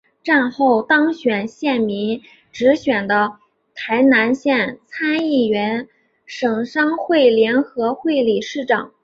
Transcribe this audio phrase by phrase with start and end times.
[0.23, 3.33] 战后当选县民直选的
[3.75, 5.87] 台南县参议员
[6.25, 8.91] 省商会联合会理事长。